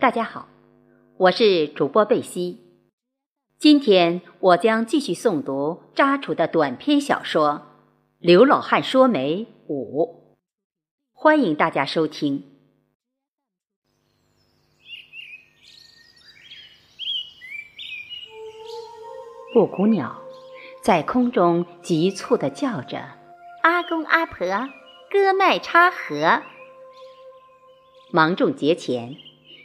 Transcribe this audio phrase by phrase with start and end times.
[0.00, 0.46] 大家好，
[1.16, 2.62] 我是主播贝西。
[3.58, 7.50] 今天我将继续诵读扎楚的短篇小说
[8.20, 10.04] 《刘老汉说媒五》，
[11.12, 12.44] 欢迎大家收听。
[19.52, 20.22] 布谷鸟
[20.80, 23.00] 在空中急促地叫着
[23.64, 24.46] ：“阿公阿婆，
[25.10, 26.44] 割麦插禾。”
[28.14, 29.16] 芒种节前。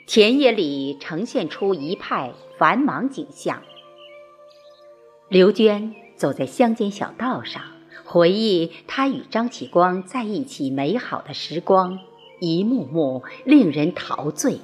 [0.06, 3.62] 田野里呈现出一派繁忙景象。
[5.30, 7.62] 刘娟走在乡间小道上，
[8.04, 12.00] 回忆她与张启光在一起美好的时光，
[12.41, 14.60] 一幕幕令人陶醉。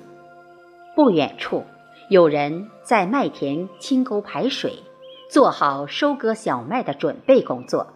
[0.94, 1.63] 不远处，
[2.10, 4.84] 有人在麦田清沟排水，
[5.32, 7.88] 做好收割小麦的准备工作；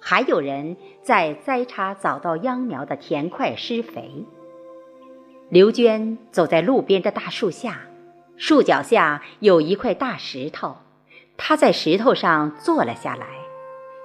[0.00, 4.24] 还有人在栽插早稻秧苗的田块施肥。
[5.50, 7.82] 刘娟走在路边的大树下，
[8.36, 10.76] 树脚下有一块大石头，
[11.36, 13.26] 她在石头上坐了下来，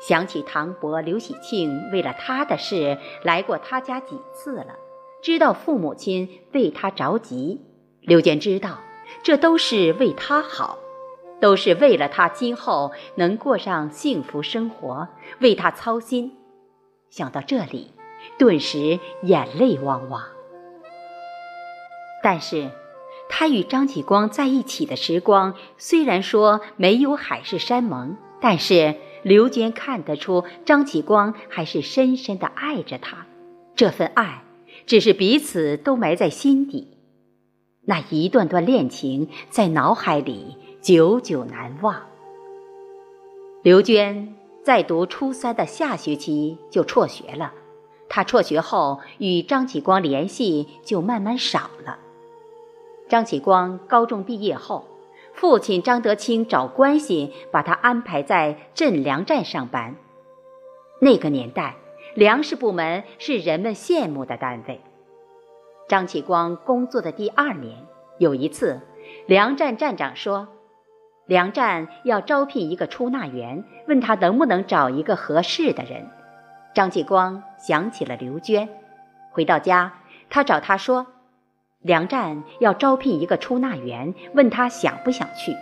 [0.01, 4.75] 想起唐伯、刘喜庆为了她的事来过她家几次了，
[5.23, 7.61] 知道父母亲为她着急。
[8.01, 8.79] 刘娟知道，
[9.23, 10.77] 这都是为她好，
[11.39, 15.07] 都是为了她今后能过上幸福生活，
[15.39, 16.33] 为她操心。
[17.09, 17.93] 想到这里，
[18.37, 20.21] 顿时眼泪汪汪。
[22.21, 22.69] 但是，
[23.29, 33.25] 他与张启光在一起的时光，虽然说没有海誓山盟，但是刘娟看得出张启光还是深深的爱着她。
[33.75, 34.43] 这份爱，
[34.85, 36.97] 只是彼此都埋在心底，
[37.85, 42.01] 那一段段恋情在脑海里久久难忘。
[43.61, 47.53] 刘娟在读初三的下学期就辍学了，
[48.09, 51.99] 她辍学后与张启光联系就慢慢少了。
[53.09, 54.85] 张启光高中毕业后，
[55.33, 59.95] 父亲张德清找关系把他安排在镇粮站上班。
[61.01, 61.75] 那个年代，
[62.13, 64.81] 粮食部门是人们羡慕的单位。
[65.87, 67.83] 张启光工作的第二年，
[68.19, 68.79] 有一次，
[69.25, 70.47] 粮站站长说，
[71.25, 76.07] 粮站要招聘一个出纳员，问他能不能找一个合适的人。
[76.75, 78.69] 张启光想起了刘娟，
[79.31, 79.93] 回到家，
[80.29, 81.07] 他找他说。
[81.81, 85.55] 粮站要招聘一个出纳员，问他想不想去。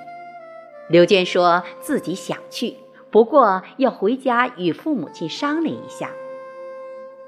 [0.89, 2.73] 刘娟说自己想去，
[3.11, 6.09] 不过要回家与父母亲商量一下。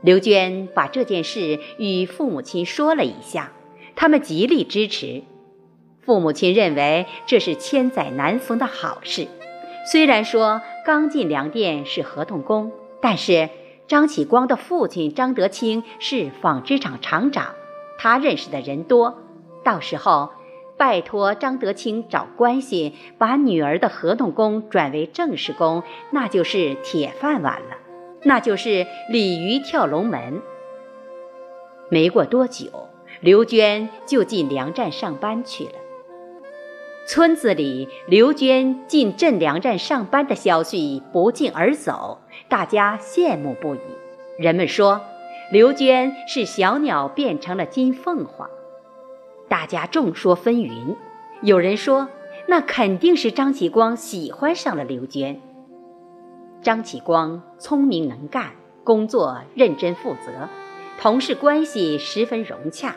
[0.02, 3.52] 刘娟把这件事与父母亲说了一下，
[3.96, 5.22] 他们极力支持。
[6.02, 9.28] 父母亲认为这是千载难逢的好事。
[9.92, 12.72] 虽然说刚进粮店是合同工，
[13.02, 13.50] 但是
[13.88, 17.54] 张启光的父亲张德清是纺织厂厂长。
[18.02, 19.18] 他认识的人多，
[19.62, 20.30] 到时候
[20.78, 27.76] 拜托张德清找关系，把女儿的合同工转为正式工，那就是铁饭碗了，
[28.24, 30.42] 那就是鲤鱼跳龙门。
[31.90, 32.88] 没过多久，
[33.20, 35.72] 刘娟就进粮站上班去了。
[37.06, 43.80] 村子里刘娟进镇粮站上班的消息不胫而走，大家羡慕不已。
[44.38, 45.02] 人们说。
[45.52, 48.48] 刘娟是小鸟变成了金凤凰，
[49.48, 50.96] 大家众说纷纭。
[51.42, 52.08] 有人说，
[52.48, 55.42] 那肯定是张启光喜欢上了刘娟。
[56.62, 58.52] 张启光聪明能干，
[58.84, 60.48] 工作认真负责，
[61.00, 62.96] 同事关系十分融洽。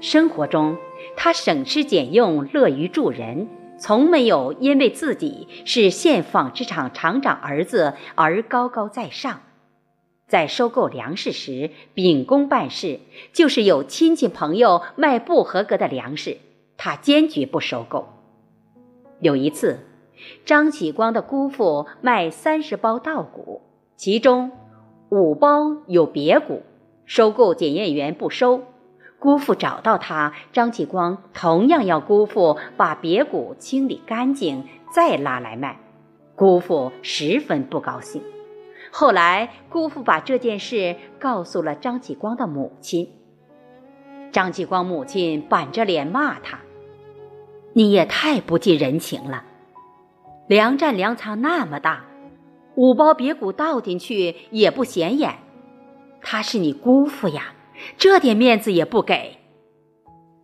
[0.00, 0.78] 生活中，
[1.14, 3.48] 他省吃俭用，乐于助人，
[3.78, 9.42] 从没有因为自己是县纺织厂厂长儿子而高高在上。
[10.32, 13.00] 在收购粮食时，秉公办事，
[13.34, 16.38] 就是有亲戚朋友卖不合格的粮食，
[16.78, 18.08] 他坚决不收购。
[19.20, 19.80] 有一次，
[20.46, 23.60] 张启光的姑父卖三十包稻谷，
[23.94, 24.52] 其中
[25.10, 26.62] 五包有瘪谷，
[27.04, 28.62] 收购检验员不收。
[29.18, 34.64] 姑父找到他，张启光同样要姑父把瘪谷清理干净，
[34.94, 35.78] 再拉来卖。
[36.34, 38.22] 姑父十分不高兴。
[38.94, 43.08] 后来，姑父把这件事告诉了张继光的母亲。
[44.30, 46.60] 张继光母亲板着脸骂他
[47.72, 49.44] ：“你也太不近人情了！
[50.46, 52.04] 粮站粮仓那么大，
[52.74, 55.38] 五包瘪谷倒进去也不显眼。
[56.20, 57.54] 他是你姑父呀，
[57.96, 59.38] 这点面子也不给。”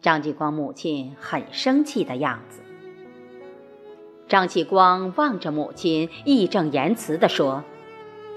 [0.01, 2.63] 张继光母亲很生气的样子。
[4.27, 7.63] 张继光望着母亲，义正言辞地说。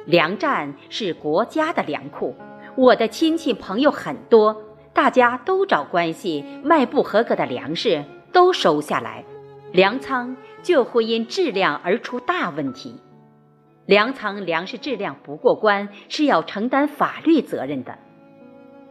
[0.05, 2.35] 粮站是国家的粮库，
[2.75, 4.55] 我的亲戚朋友很多，
[4.93, 9.23] 大家都找关系卖不合格的粮食都收下来，
[9.71, 12.95] 粮仓就会因质量而出大问题。
[13.85, 17.97] 粮仓粮食质量不过关是要承担法律责任的。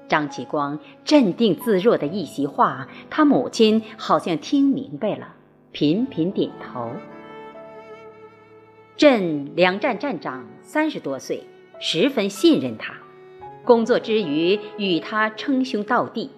[0.09, 5.35] 张启光镇定自若的一席话，他母亲好像听明白了，
[5.73, 6.91] 频频点头。
[9.01, 11.45] 镇粮站站长三十多岁，
[11.81, 12.93] 十分信任他，
[13.65, 16.31] 工作之余与他称兄道弟。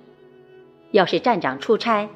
[0.93, 2.09] 要是站长出差，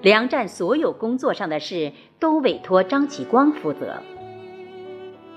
[0.00, 4.02] 粮站所有工作上的事都委托张启光负责。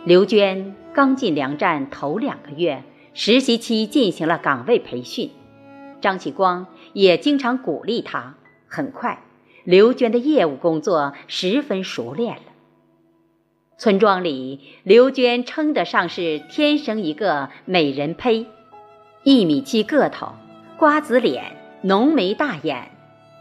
[0.04, 2.82] 刘娟刚进粮站头两个月，
[3.14, 5.30] 实习期进行了岗位培训，
[6.02, 8.34] 张启光也经常鼓励她。
[8.66, 9.22] 很快，
[9.64, 12.42] 刘娟的业务工作十分熟练了。
[13.78, 18.46] 村庄里，刘娟称得上是天生一个美人胚，
[19.24, 20.30] 一米七个头，
[20.78, 22.90] 瓜子脸，浓眉大眼，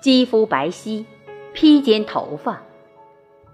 [0.01, 1.05] 肌肤白皙，
[1.53, 2.63] 披肩头发。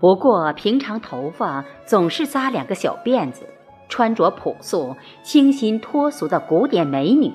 [0.01, 3.47] 不过平常头发总是扎两个小辫子，
[3.91, 7.31] 穿着朴素、清新脱俗的古典美女，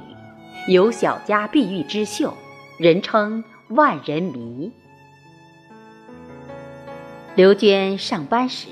[0.67, 2.33] 有小家碧玉之秀，
[2.79, 4.71] 人称万人迷。
[7.35, 8.69] 刘娟上班时。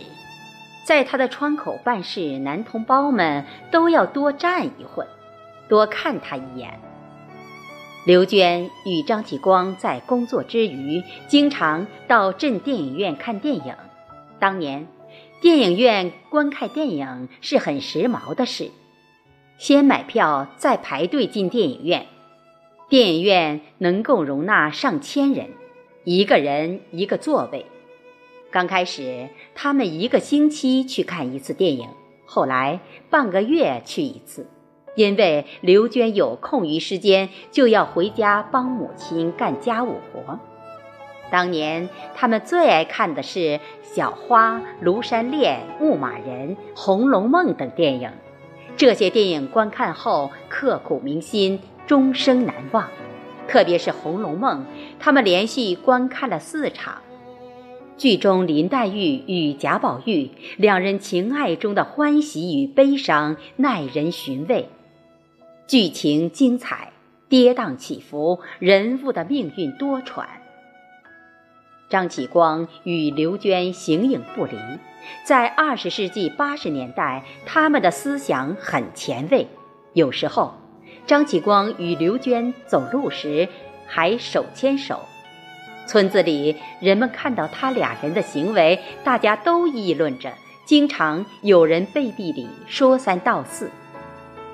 [0.86, 5.10] 在他的窗口办事，男同胞们都要多站一会儿，
[5.70, 6.80] 多看他一眼。
[8.06, 13.74] 刘娟与张启光在工作之余，经常到镇电影院看电影。
[14.40, 14.88] 当年，
[15.42, 18.72] 电影院观看电影是很时髦的事，
[19.58, 22.08] 先买票再排队进电影院。
[22.90, 25.52] 电影院能够容纳上千人，
[26.04, 27.66] 一个人一个座位。
[28.54, 31.90] 刚开始，他们一个星期去看一次电影，
[32.24, 32.80] 后来
[33.10, 34.46] 半个月去一次，
[34.96, 40.40] 因为刘娟有空余时间就要回家帮母亲干家务活。
[41.32, 43.40] 当年他们最爱看的是
[43.82, 48.12] 《小花》《庐山恋》《牧马人》《红楼梦》等电影，
[48.78, 52.88] 这些电影观看后刻骨铭心，终生难忘。
[53.48, 54.62] 特别是《红楼梦》，
[55.00, 57.02] 他们连续观看了四场。
[58.04, 64.68] 剧中林黛玉与贾宝玉两人情爱中的欢喜与悲伤耐人寻味，
[65.68, 66.92] 剧情精彩，
[67.30, 70.26] 跌宕起伏，人物的命运多舛。
[71.88, 74.58] 张启光与刘娟形影不离，
[75.24, 79.48] 在二十世纪八十年代，他们的思想很前卫。
[79.94, 80.56] 有时候，
[81.08, 83.48] 张启光与刘娟走路时
[83.88, 85.00] 还手牵手。
[85.88, 90.34] 村子里人们看到他俩人的行为，大家都议论着，
[90.66, 93.70] 经常有人背地里说三道四。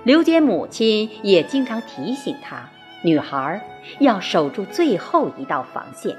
[0.03, 2.69] 刘坚母亲也经常提醒他，
[3.03, 3.61] 女孩
[3.99, 6.15] 要守住最后一道防线。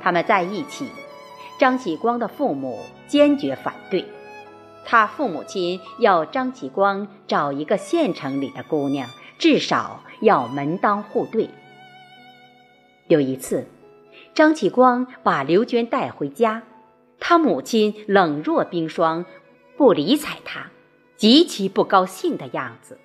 [0.00, 0.88] 他们在一起，
[1.58, 4.04] 张启光的父母坚决反对，
[4.84, 9.08] 他父母亲要张启光找一个县城里的姑娘，
[9.38, 11.50] 至少要门当户对。
[13.10, 13.66] 有一次，
[14.34, 16.62] 张启光把刘娟带回家，
[17.18, 19.26] 他母亲冷若冰霜，
[19.76, 20.70] 不理睬他，
[21.16, 23.00] 极其不高兴的样子。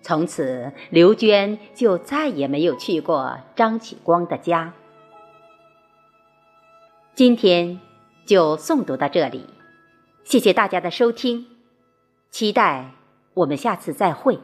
[0.00, 4.72] 从此，刘娟就再也没有去过张启光的家。
[7.14, 7.78] 今天
[8.24, 9.44] 就诵读到这里，
[10.24, 11.44] 谢谢大家的收听，
[12.30, 12.92] 期待
[13.34, 14.38] 我们下次再会。